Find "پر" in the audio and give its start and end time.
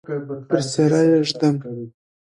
0.47-0.61